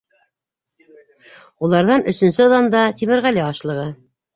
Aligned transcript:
Уларҙан 1.69 2.09
өсөнсө 2.15 2.51
ыҙанда 2.51 2.87
Тимерғәле 3.01 3.51
ашлығы. 3.55 3.91